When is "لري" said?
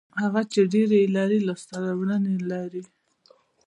1.17-1.39, 2.51-2.83